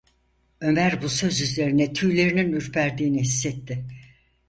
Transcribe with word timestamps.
Ömer 0.61 1.01
bu 1.01 1.09
söz 1.09 1.41
üzerine 1.41 1.93
tüylerinin 1.93 2.51
ürperdiğini 2.53 3.21
hissetti. 3.21 3.85